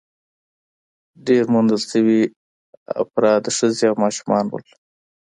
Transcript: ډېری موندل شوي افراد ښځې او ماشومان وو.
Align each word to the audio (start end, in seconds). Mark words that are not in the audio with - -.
ډېری 1.25 1.49
موندل 1.53 1.79
شوي 1.91 2.21
افراد 3.03 3.43
ښځې 3.57 3.85
او 3.89 3.95
ماشومان 4.03 4.45
وو. 4.47 4.59